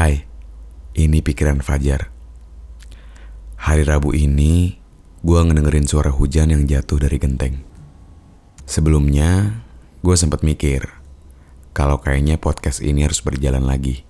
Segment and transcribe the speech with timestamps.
[0.00, 0.24] Hai,
[0.96, 2.08] ini pikiran Fajar.
[3.60, 4.80] Hari Rabu ini,
[5.20, 7.60] gue ngedengerin suara hujan yang jatuh dari genteng.
[8.64, 9.60] Sebelumnya,
[10.00, 10.88] gue sempat mikir,
[11.76, 14.08] kalau kayaknya podcast ini harus berjalan lagi.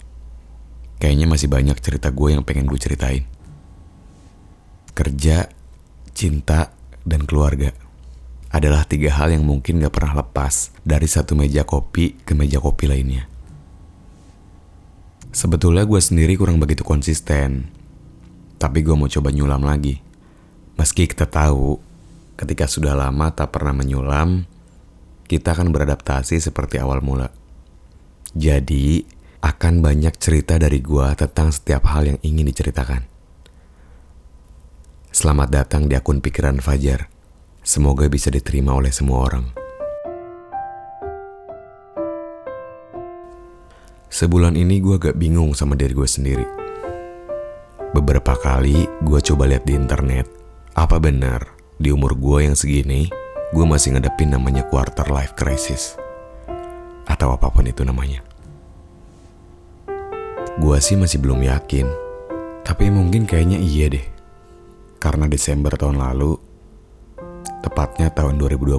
[1.02, 3.26] Kayaknya masih banyak cerita gue yang pengen gue ceritain.
[4.94, 5.50] Kerja,
[6.14, 6.70] cinta,
[7.02, 7.74] dan keluarga
[8.54, 12.86] adalah tiga hal yang mungkin gak pernah lepas dari satu meja kopi ke meja kopi
[12.86, 13.39] lainnya.
[15.30, 17.70] Sebetulnya gue sendiri kurang begitu konsisten,
[18.58, 20.02] tapi gue mau coba nyulam lagi.
[20.74, 21.78] Meski kita tahu,
[22.34, 24.42] ketika sudah lama tak pernah menyulam,
[25.30, 27.30] kita akan beradaptasi seperti awal mula.
[28.34, 29.06] Jadi,
[29.40, 33.06] akan banyak cerita dari gue tentang setiap hal yang ingin diceritakan.
[35.14, 37.06] Selamat datang di akun Pikiran Fajar.
[37.62, 39.59] Semoga bisa diterima oleh semua orang.
[44.10, 46.42] Sebulan ini gue agak bingung sama diri gue sendiri.
[47.94, 50.26] Beberapa kali gue coba lihat di internet,
[50.74, 51.46] apa benar
[51.78, 53.06] di umur gue yang segini,
[53.54, 55.94] gue masih ngadepin namanya quarter life crisis.
[57.06, 58.18] Atau apa pun itu namanya.
[60.58, 61.86] Gue sih masih belum yakin,
[62.66, 64.06] tapi mungkin kayaknya iya deh.
[64.98, 66.34] Karena Desember tahun lalu,
[67.62, 68.74] tepatnya tahun 2020,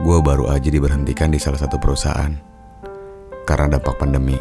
[0.00, 2.48] gue baru aja diberhentikan di salah satu perusahaan
[3.50, 4.38] karena dampak pandemi.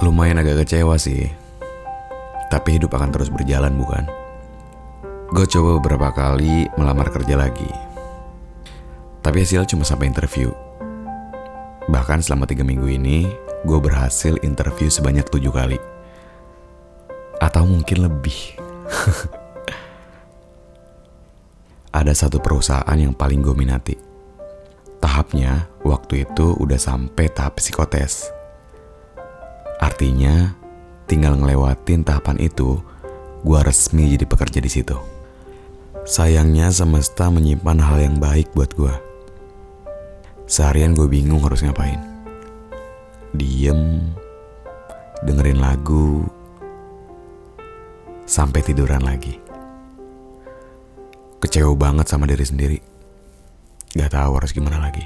[0.00, 1.28] Lumayan agak kecewa sih,
[2.48, 4.08] tapi hidup akan terus berjalan bukan?
[5.28, 7.68] Gue coba beberapa kali melamar kerja lagi,
[9.20, 10.48] tapi hasil cuma sampai interview.
[11.92, 13.28] Bahkan selama tiga minggu ini,
[13.68, 15.76] gue berhasil interview sebanyak tujuh kali.
[17.44, 18.56] Atau mungkin lebih.
[21.92, 24.11] Ada satu perusahaan yang paling gue minati
[25.02, 28.30] tahapnya waktu itu udah sampai tahap psikotes.
[29.82, 30.54] Artinya,
[31.10, 32.78] tinggal ngelewatin tahapan itu,
[33.42, 34.94] gua resmi jadi pekerja di situ.
[36.06, 38.94] Sayangnya semesta menyimpan hal yang baik buat gua.
[40.46, 41.98] Seharian gue bingung harus ngapain.
[43.32, 44.12] Diem,
[45.24, 46.28] dengerin lagu,
[48.28, 49.40] sampai tiduran lagi.
[51.40, 52.91] Kecewa banget sama diri sendiri
[53.92, 55.04] Gak tahu harus gimana lagi.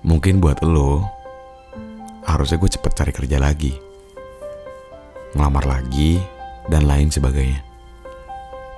[0.00, 1.04] Mungkin buat lo,
[2.24, 3.76] harusnya gue cepet cari kerja lagi.
[5.36, 6.16] Ngelamar lagi,
[6.72, 7.60] dan lain sebagainya.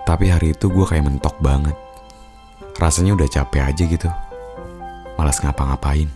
[0.02, 1.78] Tapi hari itu gue kayak mentok banget.
[2.80, 4.10] Rasanya udah capek aja gitu.
[5.14, 6.10] Malas ngapa-ngapain.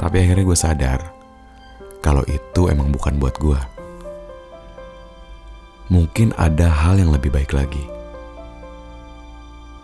[0.00, 1.00] Tapi akhirnya gue sadar,
[2.00, 3.60] kalau itu emang bukan buat gue.
[5.92, 7.93] Mungkin ada hal yang lebih baik lagi.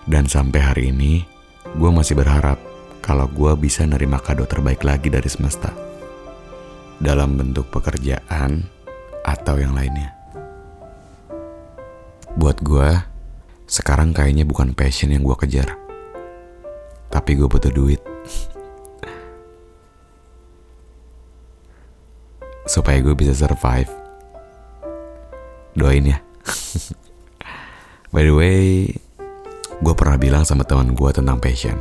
[0.09, 1.29] Dan sampai hari ini,
[1.77, 2.57] gue masih berharap
[3.05, 5.69] kalau gue bisa nerima kado terbaik lagi dari semesta.
[7.01, 8.65] Dalam bentuk pekerjaan
[9.25, 10.15] atau yang lainnya.
[12.37, 13.03] Buat gue,
[13.69, 15.77] sekarang kayaknya bukan passion yang gue kejar.
[17.11, 18.01] Tapi gue butuh duit.
[22.73, 23.91] Supaya gue bisa survive.
[25.75, 26.23] Doain ya.
[28.15, 28.97] By the way,
[29.81, 31.77] gue pernah bilang sama teman gue tentang passion.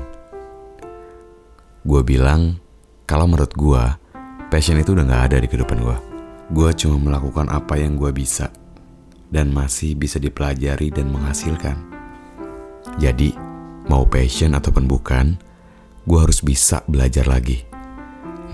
[1.83, 2.55] Gue bilang,
[3.03, 3.83] kalau menurut gue,
[4.47, 5.97] passion itu udah gak ada di kehidupan gue.
[6.55, 8.47] Gue cuma melakukan apa yang gue bisa,
[9.27, 11.75] dan masih bisa dipelajari dan menghasilkan.
[13.03, 13.35] Jadi,
[13.91, 15.35] mau passion ataupun bukan,
[16.07, 17.67] gue harus bisa belajar lagi,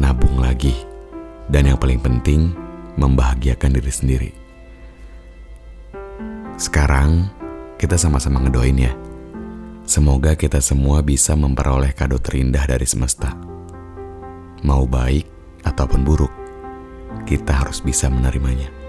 [0.01, 0.73] nabung lagi,
[1.53, 2.49] dan yang paling penting,
[2.97, 4.31] membahagiakan diri sendiri.
[6.57, 7.29] Sekarang,
[7.77, 8.93] kita sama-sama ngedoin ya
[9.85, 13.37] Semoga kita semua bisa memperoleh kado terindah dari semesta.
[14.65, 15.29] Mau baik
[15.61, 16.33] ataupun buruk,
[17.29, 18.84] kita harus bisa menerimanya.